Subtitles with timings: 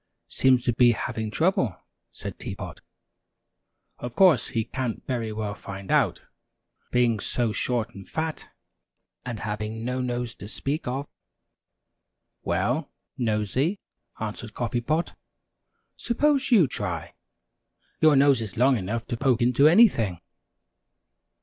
[0.29, 1.79] "Seems to be having trouble,"
[2.11, 2.81] said Tea Pot.
[3.99, 6.23] "Of course, he can't very well find out
[6.91, 8.49] being so short and fat,
[9.23, 11.07] and having no nose to speak of."
[12.41, 13.79] "Well, Nosey,"
[14.19, 15.15] answered Coffee Pot,
[15.97, 17.13] "suppose you try
[17.99, 20.19] your nose is long enough to poke into anything!"